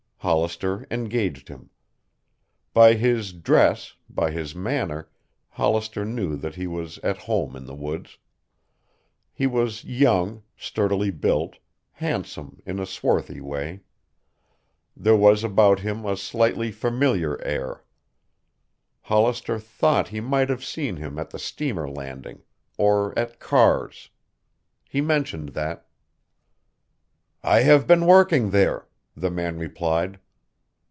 [0.23, 1.71] Hollister engaged him.
[2.75, 5.09] By his dress, by his manner,
[5.49, 8.19] Hollister knew that he was at home in the woods.
[9.33, 11.57] He was young, sturdily built,
[11.93, 13.79] handsome in a swarthy way.
[14.95, 17.83] There was about him a slightly familiar air.
[19.01, 22.43] Hollister thought he might have seen him at the steamer landing,
[22.77, 24.11] or at Carr's.
[24.87, 25.87] He mentioned that.
[27.41, 30.17] "I have been working there," the man replied.